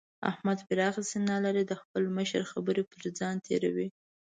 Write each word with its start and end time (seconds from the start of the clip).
احمد 0.31 0.59
پراخه 0.67 1.01
سينه 1.11 1.35
لري؛ 1.45 1.63
د 1.67 1.73
خپل 1.81 2.03
مشر 2.17 2.41
خبرې 2.51 2.83
پر 2.91 3.03
ځان 3.19 3.35
تېروي. 3.45 3.87